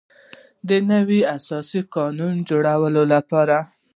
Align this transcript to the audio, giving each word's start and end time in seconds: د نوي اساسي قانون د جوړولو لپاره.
د 0.69 0.71
نوي 0.91 1.21
اساسي 1.37 1.81
قانون 1.95 2.35
د 2.41 2.45
جوړولو 2.49 3.03
لپاره. 3.13 3.57